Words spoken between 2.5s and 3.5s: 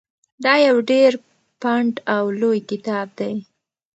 کتاب دی.